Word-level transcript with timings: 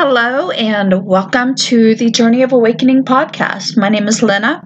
Hello, 0.00 0.52
and 0.52 1.04
welcome 1.04 1.56
to 1.56 1.96
the 1.96 2.08
Journey 2.12 2.44
of 2.44 2.52
Awakening 2.52 3.02
podcast. 3.02 3.76
My 3.76 3.88
name 3.88 4.06
is 4.06 4.20
Lynna, 4.20 4.62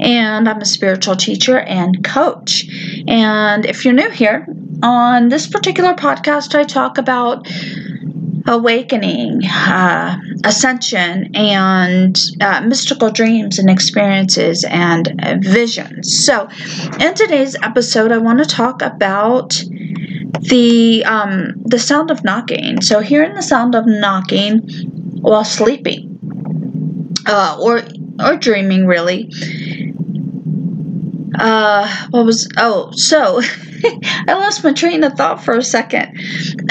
and 0.00 0.48
I'm 0.48 0.60
a 0.60 0.64
spiritual 0.64 1.16
teacher 1.16 1.58
and 1.58 2.04
coach. 2.04 2.68
And 3.08 3.66
if 3.66 3.84
you're 3.84 3.92
new 3.92 4.08
here, 4.10 4.46
on 4.84 5.28
this 5.28 5.48
particular 5.48 5.94
podcast, 5.94 6.54
I 6.54 6.62
talk 6.62 6.98
about 6.98 7.48
awakening, 8.46 9.44
uh, 9.44 10.18
ascension, 10.44 11.34
and 11.34 12.16
uh, 12.40 12.60
mystical 12.60 13.10
dreams 13.10 13.58
and 13.58 13.68
experiences 13.68 14.62
and 14.62 15.20
uh, 15.20 15.34
visions. 15.40 16.24
So, 16.24 16.48
in 17.00 17.12
today's 17.14 17.56
episode, 17.60 18.12
I 18.12 18.18
want 18.18 18.38
to 18.38 18.44
talk 18.44 18.82
about 18.82 19.60
the 20.40 21.04
um, 21.04 21.54
the 21.64 21.78
sound 21.78 22.10
of 22.10 22.24
knocking. 22.24 22.80
So, 22.80 23.00
hearing 23.00 23.34
the 23.34 23.42
sound 23.42 23.74
of 23.74 23.86
knocking 23.86 24.60
while 25.20 25.44
sleeping, 25.44 26.18
uh, 27.26 27.58
or 27.60 27.82
or 28.22 28.36
dreaming, 28.36 28.86
really. 28.86 29.30
Uh, 31.38 32.06
what 32.10 32.24
was 32.24 32.48
oh 32.56 32.90
so 32.92 33.42
I 33.84 34.32
lost 34.32 34.64
my 34.64 34.72
train 34.72 35.04
of 35.04 35.12
thought 35.14 35.44
for 35.44 35.54
a 35.54 35.62
second. 35.62 36.18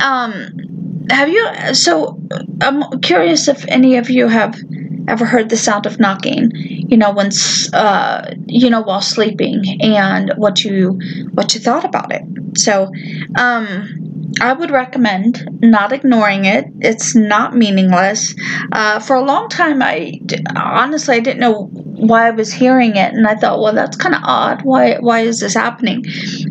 Um, 0.02 0.66
have 1.10 1.30
you 1.30 1.74
so 1.74 2.20
i'm 2.62 3.00
curious 3.02 3.48
if 3.48 3.66
any 3.68 3.98
of 3.98 4.10
you 4.10 4.28
have 4.28 4.60
ever 5.08 5.26
heard 5.26 5.50
the 5.50 5.58
sound 5.58 5.86
of 5.86 6.00
knocking 6.00 6.50
you 6.54 6.98
know 6.98 7.14
when 7.14 7.30
uh 7.74 8.34
you 8.48 8.70
know 8.70 8.82
while 8.82 9.02
sleeping 9.02 9.64
and 9.82 10.34
what 10.38 10.64
you 10.64 11.00
what 11.34 11.54
you 11.54 11.60
thought 11.60 11.86
about 11.86 12.12
it 12.12 12.24
so 12.58 12.92
um 13.38 14.06
I 14.42 14.52
would 14.54 14.72
recommend 14.72 15.48
not 15.62 15.94
ignoring 15.94 16.46
it. 16.46 16.66
It's 16.82 17.16
not 17.16 17.56
meaningless. 17.56 18.36
Uh, 18.72 19.00
for 19.00 19.16
a 19.16 19.22
long 19.22 19.48
time, 19.48 19.82
I 19.82 20.20
honestly 20.56 21.16
I 21.16 21.20
didn't 21.20 21.40
know 21.40 21.70
why 21.72 22.28
I 22.28 22.32
was 22.32 22.52
hearing 22.52 22.98
it, 22.98 23.14
and 23.14 23.28
I 23.28 23.36
thought, 23.36 23.62
well, 23.62 23.74
that's 23.74 23.96
kind 23.96 24.14
of 24.14 24.22
odd. 24.24 24.64
Why 24.64 24.98
why 25.00 25.22
is 25.22 25.40
this 25.40 25.54
happening? 25.54 26.04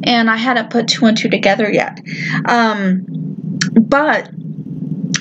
And 0.05 0.31
I 0.31 0.37
hadn't 0.37 0.71
put 0.71 0.89
two 0.89 1.05
and 1.05 1.17
two 1.17 1.29
together 1.29 1.71
yet. 1.71 2.01
Um, 2.47 3.05
but 3.83 4.31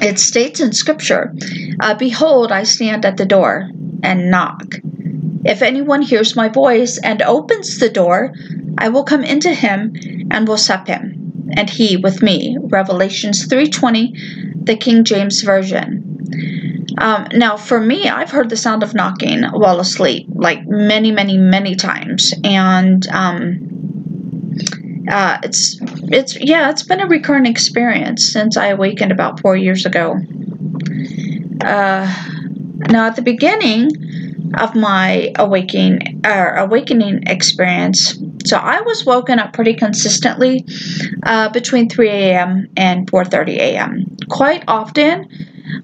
it 0.02 0.20
states 0.20 0.60
in 0.60 0.74
Scripture, 0.74 1.34
uh, 1.82 1.96
Behold, 1.96 2.52
I 2.52 2.64
stand 2.64 3.06
at 3.06 3.18
the 3.18 3.26
door 3.26 3.70
and 4.04 4.32
knock. 4.32 4.76
If 5.46 5.62
anyone 5.62 6.02
hears 6.02 6.36
my 6.36 6.48
voice 6.48 6.98
and 6.98 7.22
opens 7.22 7.80
the 7.80 7.90
door, 7.90 8.34
I 8.78 8.90
will 8.90 9.04
come 9.04 9.24
into 9.24 9.54
him 9.54 9.94
and 10.32 10.48
will 10.48 10.58
sup 10.58 10.88
him, 10.88 11.52
and 11.56 11.70
he 11.70 11.98
with 11.98 12.22
me. 12.22 12.58
Revelations 12.60 13.48
3:20, 13.48 14.66
the 14.66 14.76
King 14.76 15.04
James 15.04 15.42
Version. 15.42 16.10
Um, 16.98 17.28
now, 17.34 17.58
for 17.58 17.80
me, 17.80 18.08
I've 18.08 18.30
heard 18.30 18.50
the 18.50 18.58
sound 18.58 18.84
of 18.84 18.94
knocking 18.94 19.44
while 19.44 19.80
asleep, 19.80 20.28
like 20.36 20.66
many, 20.68 21.12
many, 21.12 21.38
many 21.38 21.76
times, 21.76 22.34
and 22.44 23.08
um, 23.08 23.74
uh, 25.10 25.38
it's 25.44 25.78
it's 25.82 26.40
yeah, 26.40 26.70
it's 26.70 26.84
been 26.84 27.02
a 27.02 27.08
recurrent 27.08 27.48
experience 27.48 28.32
since 28.32 28.58
I 28.58 28.68
awakened 28.68 29.12
about 29.12 29.40
four 29.40 29.56
years 29.56 29.86
ago. 29.86 30.20
Uh, 31.62 32.14
now, 32.90 33.08
at 33.08 33.16
the 33.16 33.22
beginning 33.24 33.90
of 34.58 34.76
my 34.76 35.32
awakening 35.38 36.22
uh, 36.24 36.54
awakening 36.58 37.24
experience, 37.28 38.18
so 38.46 38.58
I 38.58 38.82
was 38.82 39.06
woken 39.06 39.40
up 39.40 39.54
pretty 39.54 39.74
consistently 39.74 40.66
uh, 41.24 41.50
between 41.50 41.90
3 41.90 42.10
a.m. 42.10 42.68
and 42.78 43.10
4:30 43.10 43.58
a.m. 43.58 44.18
Quite 44.30 44.64
often 44.68 45.28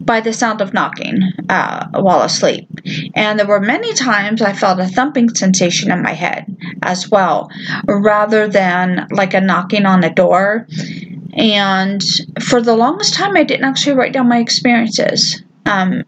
by 0.02 0.20
the 0.20 0.34
sound 0.34 0.62
of 0.62 0.74
knocking 0.74 1.22
uh, 1.50 1.88
while 1.94 2.22
asleep. 2.22 2.68
And 3.16 3.40
there 3.40 3.48
were 3.48 3.62
many 3.62 3.94
times 3.94 4.42
I 4.42 4.54
felt 4.54 4.80
a 4.80 4.88
thumping 4.88 5.30
sensation 5.30 5.92
in 5.92 6.04
my 6.04 6.14
head 6.14 6.58
as 6.84 7.10
well, 7.10 7.50
rather 7.88 8.48
than 8.48 9.08
like 9.12 9.34
a 9.34 9.42
knocking 9.42 9.86
on 9.86 10.04
a 10.04 10.14
door. 10.14 10.68
And 11.34 12.04
for 12.42 12.62
the 12.62 12.76
longest 12.76 13.14
time, 13.14 13.38
I 13.38 13.44
didn't 13.44 13.66
actually 13.66 13.96
write 13.96 14.14
down 14.14 14.28
my 14.28 14.40
experiences. 14.40 15.42
Um, 15.66 16.04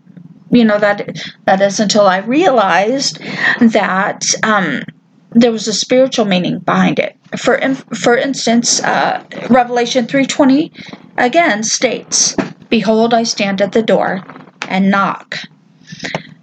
you 0.51 0.65
know 0.65 0.79
that 0.79 1.17
that 1.45 1.61
is 1.61 1.79
until 1.79 2.07
I 2.07 2.17
realized 2.17 3.19
that 3.61 4.25
um, 4.43 4.83
there 5.31 5.51
was 5.51 5.67
a 5.67 5.73
spiritual 5.73 6.25
meaning 6.25 6.59
behind 6.59 6.99
it. 6.99 7.17
For 7.37 7.57
for 7.95 8.17
instance, 8.17 8.81
uh, 8.83 9.23
Revelation 9.49 10.05
three 10.05 10.25
twenty 10.25 10.71
again 11.17 11.63
states, 11.63 12.35
Behold, 12.69 13.13
I 13.13 13.23
stand 13.23 13.61
at 13.61 13.71
the 13.71 13.83
door 13.83 14.23
and 14.67 14.91
knock. 14.91 15.37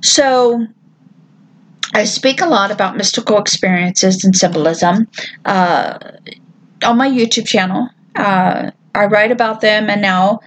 So, 0.03 0.67
I 1.95 2.05
speak 2.05 2.41
a 2.41 2.47
lot 2.47 2.71
about 2.71 2.97
mystical 2.97 3.39
experiences 3.39 4.25
and 4.25 4.37
symbolism 4.37 5.09
uh, 5.45 5.99
on 6.85 6.97
my 6.97 7.09
YouTube 7.09 7.47
channel. 7.47 7.89
Uh, 8.15 8.71
I 8.95 9.07
write 9.07 9.33
about 9.33 9.61
them, 9.61 9.91
and 9.91 10.01
now 10.01 10.41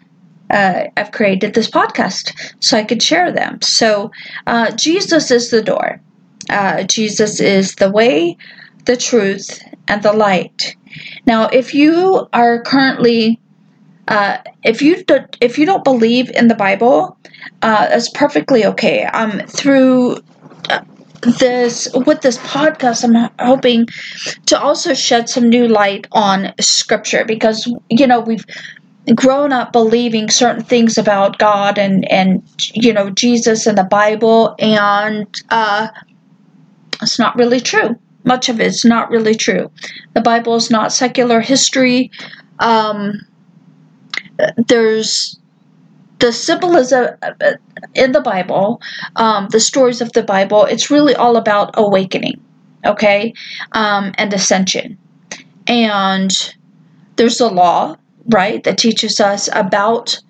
uh, 0.50 0.85
I've 0.97 1.12
created 1.12 1.53
this 1.53 1.69
podcast 1.69 2.34
so 2.59 2.78
I 2.78 2.84
could 2.84 3.03
share 3.03 3.31
them. 3.31 3.62
So, 3.62 4.12
uh, 4.47 4.72
Jesus 4.72 5.31
is 5.31 5.52
the 5.52 5.62
door. 5.62 6.02
Uh, 6.51 6.84
Jesus 6.84 7.39
is 7.39 7.75
the 7.75 7.89
way, 7.89 8.38
the 8.85 8.97
truth, 8.97 9.59
and 9.88 10.03
the 10.03 10.13
light. 10.13 10.75
Now, 11.25 11.47
if 11.47 11.73
you 11.73 12.28
are 12.34 12.62
currently 12.62 13.39
uh, 14.07 14.38
if 14.63 14.81
you 14.81 15.03
do, 15.03 15.19
if 15.40 15.57
you 15.57 15.66
don't 15.66 15.84
believe 15.84 16.29
in 16.31 16.47
the 16.47 16.56
Bible, 16.56 17.17
uh, 17.61 17.88
that's 17.88 18.09
perfectly 18.09 18.66
okay. 18.66 19.06
Um, 19.06 19.40
through 19.47 20.17
uh, 20.69 20.81
this 21.40 21.88
with 21.94 22.22
this 22.22 22.38
podcast, 22.40 23.03
I'm 23.03 23.29
hoping 23.40 23.88
to 24.47 24.59
also 24.59 24.94
shed 24.94 25.29
some 25.29 25.50
new 25.50 25.67
light 25.67 26.07
on 26.11 26.53
Scripture 26.59 27.23
because 27.25 27.72
you 27.90 28.07
know 28.07 28.19
we've 28.19 28.45
grown 29.16 29.51
up 29.53 29.72
believing 29.72 30.29
certain 30.29 30.63
things 30.63 30.97
about 30.97 31.40
God 31.40 31.78
and 31.78 32.09
and 32.11 32.44
you 32.73 32.91
know 32.91 33.11
Jesus 33.11 33.66
and 33.67 33.78
the 33.78 33.84
Bible, 33.85 34.56
and 34.59 35.28
uh, 35.50 35.88
it's 37.01 37.19
not 37.19 37.35
really 37.35 37.59
true. 37.59 37.97
Much 38.23 38.50
of 38.50 38.59
it's 38.59 38.85
not 38.85 39.09
really 39.09 39.35
true. 39.35 39.72
The 40.13 40.22
Bible 40.22 40.56
is 40.56 40.69
not 40.69 40.94
secular 40.94 41.41
history. 41.41 42.12
Um, 42.59 43.25
there's 44.67 45.40
the 46.19 46.31
symbolism 46.31 47.16
in 47.95 48.11
the 48.11 48.22
Bible, 48.22 48.79
um, 49.16 49.47
the 49.50 49.59
stories 49.59 50.01
of 50.01 50.13
the 50.13 50.23
Bible, 50.23 50.66
it's 50.66 50.91
really 50.91 51.16
all 51.16 51.35
about 51.35 51.72
awakening, 51.73 52.40
okay, 52.85 53.34
um, 53.72 54.13
and 54.17 54.31
ascension. 54.34 54.97
And 55.67 56.31
there's 57.16 57.41
a 57.41 57.47
law, 57.47 57.97
right, 58.28 58.63
that 58.63 58.78
teaches 58.78 59.19
us 59.19 59.50
about 59.53 60.22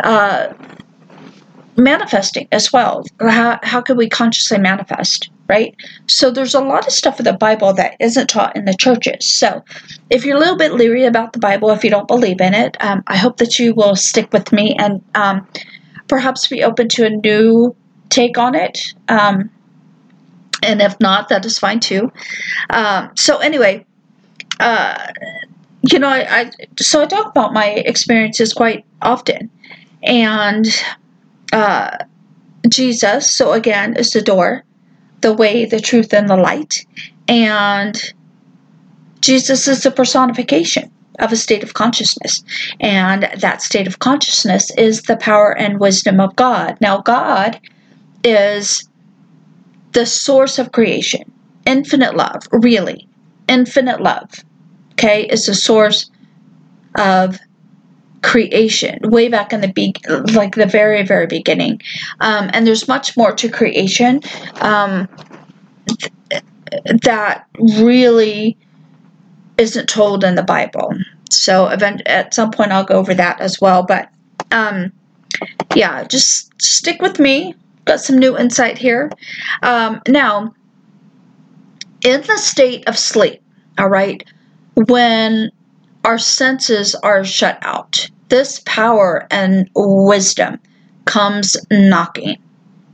uh, 0.00 0.52
manifesting 1.76 2.46
as 2.52 2.72
well. 2.72 3.04
How, 3.20 3.58
how 3.62 3.80
can 3.80 3.96
we 3.96 4.08
consciously 4.08 4.58
manifest? 4.58 5.30
Right? 5.48 5.74
So 6.06 6.30
there's 6.30 6.54
a 6.54 6.60
lot 6.60 6.86
of 6.86 6.92
stuff 6.92 7.18
in 7.18 7.24
the 7.24 7.32
Bible 7.32 7.72
that 7.74 7.96
isn't 8.00 8.28
taught 8.28 8.56
in 8.56 8.64
the 8.64 8.74
churches. 8.74 9.26
So 9.26 9.62
if 10.10 10.24
you're 10.24 10.36
a 10.36 10.40
little 10.40 10.56
bit 10.56 10.72
leery 10.72 11.04
about 11.04 11.32
the 11.32 11.38
Bible, 11.38 11.70
if 11.70 11.84
you 11.84 11.90
don't 11.90 12.08
believe 12.08 12.40
in 12.40 12.54
it, 12.54 12.76
um, 12.80 13.02
I 13.06 13.16
hope 13.16 13.36
that 13.38 13.58
you 13.58 13.74
will 13.74 13.96
stick 13.96 14.32
with 14.32 14.52
me 14.52 14.74
and 14.78 15.02
um, 15.14 15.46
perhaps 16.08 16.48
be 16.48 16.64
open 16.64 16.88
to 16.90 17.06
a 17.06 17.10
new 17.10 17.76
take 18.08 18.38
on 18.38 18.54
it. 18.54 18.78
Um, 19.08 19.50
and 20.62 20.80
if 20.80 20.98
not, 20.98 21.28
that 21.28 21.44
is 21.44 21.58
fine 21.58 21.80
too. 21.80 22.10
Um, 22.70 23.10
so 23.16 23.38
anyway, 23.38 23.84
uh, 24.60 25.06
you 25.82 25.98
know, 25.98 26.08
I, 26.08 26.40
I 26.40 26.50
so 26.78 27.02
I 27.02 27.06
talk 27.06 27.26
about 27.26 27.52
my 27.52 27.66
experiences 27.66 28.54
quite 28.54 28.86
often, 29.02 29.50
and 30.02 30.66
uh, 31.52 31.98
Jesus. 32.68 33.30
So 33.30 33.52
again, 33.52 33.94
is 33.96 34.10
the 34.12 34.22
door 34.22 34.64
the 35.24 35.32
way, 35.32 35.64
the 35.64 35.80
truth, 35.80 36.12
and 36.12 36.28
the 36.28 36.36
light. 36.36 36.86
And 37.26 38.00
Jesus 39.20 39.66
is 39.66 39.82
the 39.82 39.90
personification 39.90 40.92
of 41.18 41.32
a 41.32 41.36
state 41.36 41.62
of 41.62 41.72
consciousness. 41.72 42.44
And 42.78 43.22
that 43.38 43.62
state 43.62 43.86
of 43.86 44.00
consciousness 44.00 44.70
is 44.76 45.02
the 45.02 45.16
power 45.16 45.56
and 45.56 45.80
wisdom 45.80 46.20
of 46.20 46.36
God. 46.36 46.76
Now, 46.82 47.00
God 47.00 47.58
is 48.22 48.86
the 49.92 50.04
source 50.04 50.58
of 50.58 50.72
creation, 50.72 51.32
infinite 51.64 52.16
love, 52.16 52.42
really. 52.52 53.08
Infinite 53.48 54.02
love, 54.02 54.30
okay, 54.92 55.24
is 55.26 55.46
the 55.46 55.54
source 55.54 56.10
of 56.96 57.38
creation 58.34 58.98
way 59.02 59.28
back 59.28 59.52
in 59.52 59.60
the 59.60 59.68
be- 59.68 59.94
like 60.32 60.56
the 60.56 60.66
very 60.66 61.04
very 61.04 61.26
beginning 61.26 61.80
um, 62.20 62.50
and 62.52 62.66
there's 62.66 62.88
much 62.88 63.16
more 63.16 63.32
to 63.32 63.48
creation 63.48 64.20
um, 64.60 65.08
th- 65.86 66.42
that 67.02 67.46
really 67.78 68.56
isn't 69.56 69.88
told 69.88 70.24
in 70.24 70.34
the 70.34 70.42
bible 70.42 70.92
so 71.30 71.68
event- 71.68 72.02
at 72.06 72.34
some 72.34 72.50
point 72.50 72.72
i'll 72.72 72.82
go 72.82 72.94
over 72.94 73.14
that 73.14 73.40
as 73.40 73.60
well 73.60 73.84
but 73.84 74.08
um, 74.50 74.92
yeah, 75.74 76.04
just 76.04 76.50
stick 76.62 77.02
with 77.02 77.18
me. 77.18 77.54
Got 77.84 78.00
some 78.00 78.18
new 78.18 78.38
insight 78.38 78.78
here. 78.78 79.10
Um, 79.62 80.00
now, 80.08 80.54
in 82.02 82.22
the 82.22 82.38
state 82.38 82.88
of 82.88 82.98
sleep, 82.98 83.42
all 83.78 83.88
right, 83.88 84.24
when 84.74 85.50
our 86.04 86.18
senses 86.18 86.94
are 86.94 87.24
shut 87.24 87.58
out, 87.62 88.08
this 88.28 88.62
power 88.64 89.26
and 89.30 89.68
wisdom 89.74 90.58
comes 91.04 91.56
knocking. 91.70 92.38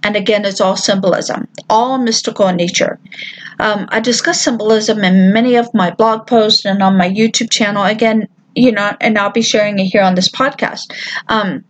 And 0.02 0.16
again, 0.16 0.44
it's 0.44 0.60
all 0.60 0.76
symbolism, 0.76 1.46
all 1.68 1.98
mystical 1.98 2.48
in 2.48 2.56
nature. 2.56 2.98
Um, 3.58 3.86
I 3.90 4.00
discuss 4.00 4.40
symbolism 4.40 5.04
in 5.04 5.32
many 5.32 5.56
of 5.56 5.72
my 5.74 5.90
blog 5.90 6.26
posts 6.26 6.64
and 6.64 6.82
on 6.82 6.96
my 6.96 7.08
YouTube 7.08 7.50
channel. 7.50 7.84
Again, 7.84 8.26
you 8.54 8.72
know, 8.72 8.96
and 9.00 9.18
I'll 9.18 9.30
be 9.30 9.42
sharing 9.42 9.78
it 9.78 9.84
here 9.84 10.02
on 10.02 10.14
this 10.14 10.28
podcast. 10.28 10.92
Um, 11.28 11.64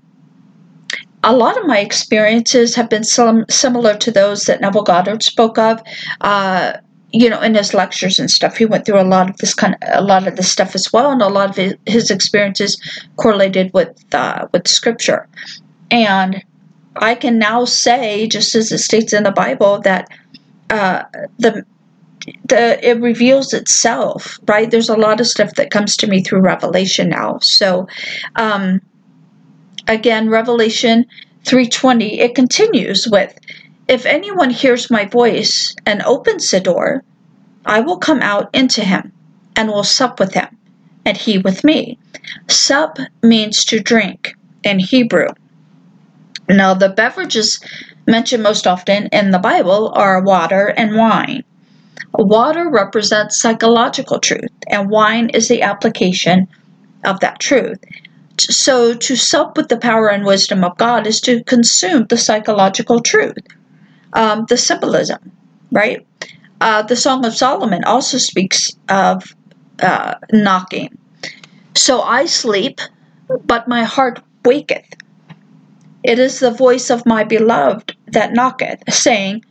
a 1.23 1.35
lot 1.35 1.59
of 1.59 1.67
my 1.67 1.81
experiences 1.81 2.75
have 2.77 2.89
been 2.89 3.05
sim- 3.05 3.45
similar 3.51 3.97
to 3.99 4.11
those 4.11 4.45
that 4.45 4.61
Neville 4.61 4.85
Goddard 4.85 5.23
spoke 5.23 5.59
of. 5.59 5.83
Uh, 6.21 6.75
you 7.13 7.29
know, 7.29 7.41
in 7.41 7.55
his 7.55 7.75
lectures 7.75 8.19
and 8.19 8.31
stuff, 8.31 8.57
he 8.57 8.65
went 8.65 8.87
through 8.87 9.01
a 9.01 9.03
lot 9.03 9.31
of 9.31 9.37
this 9.39 9.55
kind 9.55 9.75
of 9.75 9.81
a 9.93 10.03
lot 10.03 10.27
of 10.29 10.37
this 10.37 10.51
stuff 10.51 10.75
as 10.75 10.93
well, 10.93 11.11
and 11.11 11.23
a 11.23 11.29
lot 11.29 11.51
of 11.51 11.77
his, 11.87 12.11
experiences 12.11 12.81
correlated 13.17 13.73
with 13.73 13.97
uh, 14.15 14.47
with 14.53 14.69
scripture. 14.69 15.29
And 15.91 16.45
I 16.97 17.15
can 17.15 17.39
now 17.39 17.65
say, 17.65 18.27
just 18.29 18.55
as 18.55 18.71
it 18.71 18.79
states 18.79 19.13
in 19.13 19.25
the 19.25 19.33
Bible, 19.33 19.81
that 19.81 20.09
uh, 20.71 21.05
the 21.39 21.65
the 22.45 22.89
it 22.89 23.01
reveals 23.01 23.53
itself, 23.53 24.39
right? 24.47 24.71
There's 24.71 24.89
a 24.89 24.97
lot 24.97 25.21
of 25.21 25.27
stuff 25.27 25.55
that 25.55 25.71
comes 25.71 25.97
to 25.99 26.07
me 26.07 26.23
through 26.23 26.41
revelation 26.41 27.09
now. 27.09 27.39
So, 27.41 27.89
um, 28.37 28.81
again, 29.89 30.29
Revelation 30.29 31.07
3:20, 31.45 32.19
it 32.19 32.35
continues 32.35 33.09
with, 33.09 33.35
"If 33.91 34.07
anyone 34.07 34.51
hears 34.51 34.89
my 34.89 35.05
voice 35.05 35.75
and 35.85 36.01
opens 36.03 36.49
the 36.49 36.61
door, 36.61 37.03
I 37.67 37.81
will 37.81 37.99
come 37.99 38.23
out 38.23 38.49
into 38.55 38.85
him 38.85 39.11
and 39.57 39.69
will 39.69 39.83
sup 39.83 40.21
with 40.21 40.33
him, 40.35 40.47
and 41.05 41.17
he 41.17 41.39
with 41.39 41.65
me." 41.65 41.99
Sup 42.47 42.99
means 43.21 43.65
to 43.65 43.81
drink 43.81 44.37
in 44.63 44.79
Hebrew. 44.79 45.27
Now, 46.49 46.73
the 46.73 46.89
beverages 46.89 47.59
mentioned 48.07 48.45
most 48.45 48.65
often 48.69 49.09
in 49.09 49.33
the 49.33 49.41
Bible 49.41 49.91
are 49.97 50.23
water 50.23 50.73
and 50.77 50.95
wine. 50.95 51.43
Water 52.15 52.71
represents 52.71 53.41
psychological 53.41 54.21
truth, 54.21 54.53
and 54.69 54.89
wine 54.89 55.31
is 55.31 55.49
the 55.49 55.63
application 55.63 56.47
of 57.03 57.19
that 57.19 57.41
truth. 57.41 57.81
So, 58.39 58.95
to 58.95 59.17
sup 59.17 59.57
with 59.57 59.69
the 59.69 59.77
power 59.77 60.09
and 60.09 60.25
wisdom 60.25 60.63
of 60.63 60.79
God 60.79 61.09
is 61.09 61.21
to 61.23 61.43
consume 61.43 62.07
the 62.07 62.17
psychological 62.17 63.01
truth, 63.01 63.39
um, 64.13 64.47
the 64.49 64.57
symbolism, 64.57 65.33
right? 65.73 66.07
Uh, 66.61 66.83
the 66.83 66.97
Song 66.97 67.25
of 67.25 67.35
Solomon 67.35 67.85
also 67.85 68.19
speaks 68.19 68.71
of 68.89 69.35
uh, 69.81 70.15
knocking. 70.33 70.97
So 71.75 72.03
I 72.03 72.27
sleep, 72.27 72.81
but 73.47 73.69
my 73.69 73.85
heart 73.85 74.21
waketh. 74.45 74.95
It 76.03 76.19
is 76.19 76.41
the 76.41 76.51
voice 76.51 76.91
of 76.91 77.07
my 77.07 77.25
beloved 77.25 77.97
that 78.09 78.33
knocketh, 78.33 78.83
saying, 78.93 79.45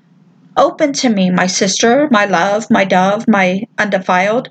Open 0.57 0.93
to 0.93 1.09
me, 1.09 1.29
my 1.29 1.47
sister, 1.47 2.09
my 2.11 2.25
love, 2.25 2.69
my 2.69 2.83
dove, 2.83 3.27
my 3.27 3.63
undefiled, 3.77 4.49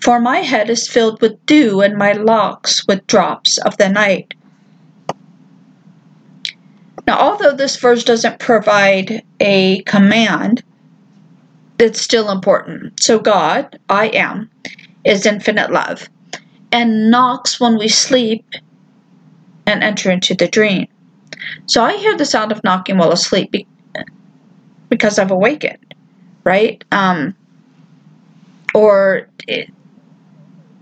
for 0.00 0.18
my 0.18 0.38
head 0.38 0.70
is 0.70 0.88
filled 0.88 1.20
with 1.20 1.44
dew, 1.46 1.80
and 1.80 1.96
my 1.96 2.12
locks 2.12 2.86
with 2.86 3.06
drops 3.06 3.58
of 3.58 3.76
the 3.76 3.88
night. 3.88 4.34
Now, 7.06 7.18
although 7.18 7.54
this 7.54 7.76
verse 7.76 8.04
doesn't 8.04 8.38
provide 8.38 9.24
a 9.40 9.82
command, 9.82 10.62
it's 11.78 12.00
still 12.00 12.30
important. 12.30 13.02
So, 13.02 13.18
God, 13.18 13.78
I 13.88 14.08
am, 14.08 14.50
is 15.04 15.26
infinite 15.26 15.72
love, 15.72 16.08
and 16.70 17.10
knocks 17.10 17.58
when 17.58 17.76
we 17.76 17.88
sleep 17.88 18.44
and 19.66 19.82
enter 19.82 20.10
into 20.10 20.34
the 20.34 20.48
dream. 20.48 20.86
So 21.66 21.82
I 21.82 21.96
hear 21.96 22.16
the 22.16 22.24
sound 22.24 22.52
of 22.52 22.62
knocking 22.62 22.98
while 22.98 23.12
asleep 23.12 23.54
because 24.88 25.18
I've 25.18 25.30
awakened, 25.30 25.94
right? 26.44 26.82
Um, 26.92 27.34
or 28.74 29.28
it, 29.48 29.70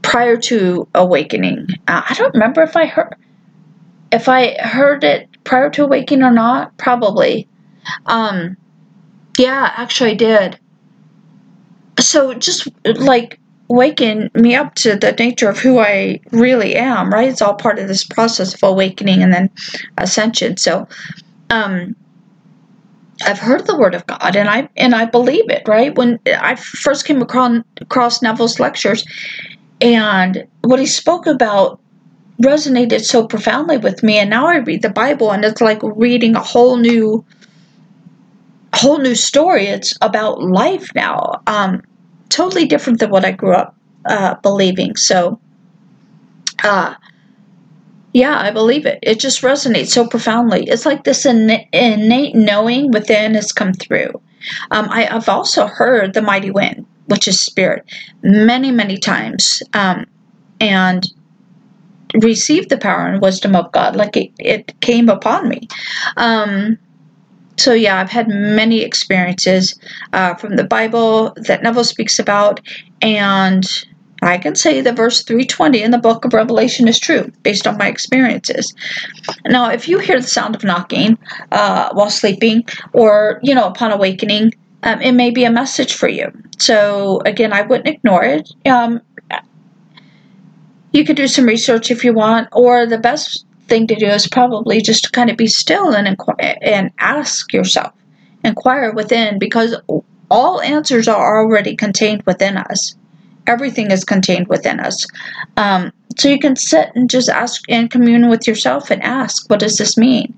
prior 0.03 0.37
to 0.37 0.89
awakening. 0.95 1.69
Uh, 1.89 2.03
I 2.09 2.15
don't 2.15 2.35
remember 2.35 2.63
if 2.63 2.77
I 2.77 2.87
heard 2.87 3.15
if 4.13 4.29
I 4.29 4.55
heard 4.55 5.05
it 5.05 5.29
prior 5.51 5.69
to 5.69 5.83
awakening 5.83 6.23
or 6.23 6.31
not. 6.31 6.77
Probably. 6.79 7.49
Um, 8.07 8.57
yeah, 9.37 9.73
actually, 9.77 10.13
I 10.13 10.15
did. 10.15 10.59
So 11.99 12.35
just 12.35 12.69
like 12.85 13.41
waking 13.67 14.31
me 14.35 14.55
up 14.55 14.77
to 14.77 14.95
the 14.95 15.11
nature 15.11 15.49
of 15.49 15.59
who 15.59 15.81
I 15.81 16.21
really 16.31 16.77
am, 16.77 17.11
right? 17.11 17.29
It's 17.29 17.43
all 17.43 17.55
part 17.55 17.81
of 17.81 17.89
this 17.89 18.05
process 18.05 18.55
of 18.55 18.63
awakening 18.63 19.25
and 19.25 19.33
then 19.33 19.51
ascension. 19.99 20.57
So, 20.57 20.87
um, 21.51 21.97
I've 23.27 23.41
heard 23.41 23.67
the 23.67 23.77
word 23.77 23.97
of 23.97 24.07
God 24.07 24.37
and 24.37 24.49
I 24.49 24.69
and 24.77 24.95
I 24.95 25.05
believe 25.05 25.51
it, 25.51 25.67
right? 25.67 25.93
When 25.97 26.21
I 26.27 26.55
first 26.55 27.07
came 27.07 27.21
across, 27.21 27.61
across 27.81 28.23
Neville's 28.23 28.61
lectures 28.61 29.05
and 29.81 30.47
what 30.63 30.79
he 30.79 30.87
spoke 30.87 31.27
about 31.27 31.81
resonated 32.41 33.03
so 33.03 33.27
profoundly 33.27 33.77
with 33.77 34.03
me 34.03 34.19
and 34.19 34.31
now 34.31 34.47
I 34.47 34.57
read 34.57 34.83
the 34.83 34.91
Bible 34.91 35.31
and 35.31 35.45
it's 35.45 35.61
like 35.61 35.81
reading 35.83 36.35
a 36.35 36.41
whole 36.41 36.77
new 36.77 37.25
whole 38.75 38.99
new 38.99 39.15
story. 39.15 39.67
It's 39.67 39.97
about 40.01 40.43
life 40.43 40.89
now. 40.95 41.43
Um, 41.47 41.83
totally 42.29 42.67
different 42.67 43.01
than 43.01 43.11
what 43.11 43.25
I 43.25 43.33
grew 43.33 43.53
up 43.53 43.77
uh, 44.07 44.37
believing. 44.37 44.97
So, 44.97 45.41
uh, 46.65 46.95
yeah, 48.13 48.39
I 48.39 48.51
believe 48.51 48.87
it. 48.87 48.99
It 49.03 49.21
just 49.21 49.43
resonates 49.43 49.89
so 49.89 50.07
profoundly. 50.07 50.65
It's 50.69 50.87
like 50.87 51.05
this 51.05 51.27
innate 51.27 52.35
knowing 52.35 52.91
within 52.91 53.35
has 53.35 53.53
come 53.53 53.73
through. 53.73 54.21
Um, 54.71 54.89
I, 54.91 55.03
have 55.03 55.29
also 55.29 55.67
heard 55.67 56.15
the 56.15 56.23
mighty 56.23 56.51
wind, 56.51 56.87
which 57.07 57.29
is 57.29 57.41
spirit, 57.41 57.85
many, 58.23 58.71
many 58.71 58.97
times, 58.97 59.63
um, 59.75 60.07
and 60.61 61.07
received 62.15 62.69
the 62.71 62.79
power 62.79 63.07
and 63.07 63.23
wisdom 63.23 63.55
of 63.55 63.71
God. 63.73 63.97
Like 63.97 64.17
it, 64.17 64.33
it 64.39 64.81
came 64.81 65.09
upon 65.09 65.49
me. 65.49 65.69
Um, 66.17 66.79
so, 67.61 67.75
yeah, 67.75 68.01
I've 68.01 68.11
had 68.11 68.29
many 68.29 68.81
experiences 68.81 69.79
uh, 70.15 70.35
from 70.35 70.57
the 70.57 70.65
Bible 70.65 71.35
that 71.37 71.63
Neville 71.63 71.85
speaks 71.85 72.19
about, 72.19 72.59
and 73.03 73.67
I 74.23 74.39
can 74.39 74.55
say 74.55 74.81
that 74.81 74.97
verse 74.97 75.23
320 75.23 75.83
in 75.83 75.91
the 75.91 75.99
book 75.99 76.25
of 76.25 76.33
Revelation 76.33 76.89
is 76.89 76.99
true 76.99 77.31
based 77.43 77.67
on 77.67 77.77
my 77.77 77.87
experiences. 77.87 78.75
Now, 79.47 79.71
if 79.71 79.89
you 79.89 79.99
hear 79.99 80.21
the 80.21 80.27
sound 80.27 80.55
of 80.55 80.65
knocking 80.65 81.19
uh, 81.53 81.91
while 81.93 82.11
sleeping 82.11 82.65
or, 82.93 83.41
you 83.43 83.55
know, 83.55 83.67
upon 83.67 83.93
awakening, 83.93 84.53
um, 84.83 85.01
it 85.03 85.13
may 85.13 85.31
be 85.31 85.45
a 85.45 85.51
message 85.51 85.93
for 85.95 86.09
you. 86.09 86.33
So, 86.59 87.21
again, 87.27 87.53
I 87.53 87.63
wouldn't 87.63 87.89
ignore 87.89 88.25
it. 88.25 88.51
Um, 88.67 89.01
you 90.93 91.05
could 91.05 91.17
do 91.17 91.29
some 91.29 91.47
research 91.47 91.91
if 91.91 92.05
you 92.05 92.13
want, 92.13 92.49
or 92.53 92.87
the 92.87 92.99
best 92.99 93.45
thing 93.69 93.87
to 93.87 93.95
do 93.95 94.07
is 94.07 94.27
probably 94.27 94.81
just 94.81 95.05
to 95.05 95.11
kind 95.11 95.31
of 95.31 95.37
be 95.37 95.47
still 95.47 95.95
and 95.95 96.09
inquire, 96.09 96.57
and 96.61 96.91
ask 96.99 97.53
yourself, 97.53 97.93
inquire 98.45 98.93
within, 98.93 99.39
because 99.39 99.77
all 100.31 100.61
answers 100.61 101.09
are 101.09 101.41
already 101.41 101.77
contained 101.77 102.23
within 102.27 102.57
us. 102.57 102.95
Everything 103.47 103.91
is 103.91 104.05
contained 104.05 104.49
within 104.49 104.81
us. 104.81 105.07
Um, 105.57 105.93
so 106.19 106.29
you 106.29 106.39
can 106.39 106.57
sit 106.57 106.91
and 106.95 107.09
just 107.09 107.29
ask 107.29 107.63
and 107.69 107.91
commune 107.91 108.29
with 108.29 108.47
yourself 108.47 108.91
and 108.91 109.03
ask, 109.03 109.49
what 109.49 109.61
does 109.61 109.77
this 109.77 109.97
mean? 109.97 110.35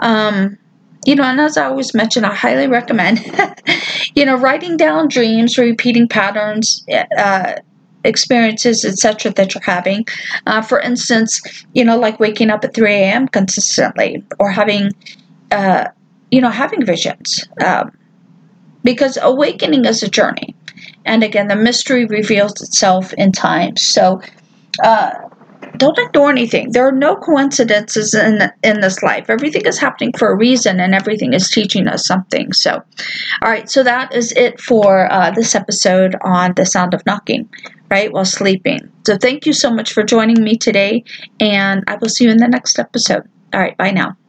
Um, 0.00 0.58
you 1.04 1.14
know, 1.14 1.24
and 1.24 1.40
as 1.40 1.56
I 1.56 1.66
always 1.66 1.94
mention, 1.94 2.24
I 2.24 2.34
highly 2.34 2.66
recommend, 2.66 3.20
you 4.14 4.24
know, 4.24 4.36
writing 4.36 4.76
down 4.76 5.08
dreams, 5.08 5.56
repeating 5.56 6.08
patterns, 6.08 6.84
uh, 7.16 7.54
experiences, 8.04 8.84
etc., 8.84 9.32
that 9.32 9.54
you're 9.54 9.62
having. 9.62 10.06
Uh, 10.46 10.62
for 10.62 10.80
instance, 10.80 11.40
you 11.74 11.84
know, 11.84 11.98
like 11.98 12.20
waking 12.20 12.50
up 12.50 12.64
at 12.64 12.74
3 12.74 12.90
a.m. 12.92 13.28
consistently 13.28 14.24
or 14.38 14.50
having, 14.50 14.90
uh, 15.50 15.86
you 16.30 16.40
know, 16.40 16.50
having 16.50 16.84
visions. 16.84 17.46
Um, 17.64 17.92
because 18.84 19.18
awakening 19.20 19.84
is 19.84 20.02
a 20.02 20.08
journey. 20.08 20.54
And 21.04 21.22
again, 21.22 21.48
the 21.48 21.56
mystery 21.56 22.06
reveals 22.06 22.60
itself 22.62 23.12
in 23.14 23.32
time. 23.32 23.76
So, 23.76 24.20
uh, 24.82 25.27
don't 25.78 25.98
ignore 25.98 26.30
anything. 26.30 26.72
There 26.72 26.86
are 26.86 26.92
no 26.92 27.16
coincidences 27.16 28.14
in 28.14 28.50
in 28.62 28.80
this 28.80 29.02
life. 29.02 29.30
Everything 29.30 29.64
is 29.64 29.78
happening 29.78 30.12
for 30.18 30.28
a 30.30 30.36
reason, 30.36 30.80
and 30.80 30.94
everything 30.94 31.32
is 31.32 31.48
teaching 31.48 31.88
us 31.88 32.06
something. 32.06 32.52
So, 32.52 32.82
all 33.42 33.50
right. 33.50 33.70
So 33.70 33.82
that 33.82 34.14
is 34.14 34.32
it 34.32 34.60
for 34.60 35.10
uh, 35.10 35.30
this 35.30 35.54
episode 35.54 36.16
on 36.22 36.52
the 36.54 36.66
sound 36.66 36.92
of 36.94 37.06
knocking 37.06 37.48
right, 37.90 38.12
while 38.12 38.26
sleeping. 38.26 38.80
So 39.06 39.16
thank 39.16 39.46
you 39.46 39.54
so 39.54 39.70
much 39.70 39.94
for 39.94 40.02
joining 40.02 40.42
me 40.42 40.58
today, 40.58 41.04
and 41.40 41.82
I 41.86 41.96
will 41.96 42.10
see 42.10 42.24
you 42.24 42.30
in 42.30 42.36
the 42.36 42.48
next 42.48 42.78
episode. 42.78 43.22
All 43.54 43.60
right, 43.60 43.76
bye 43.78 43.92
now. 43.92 44.18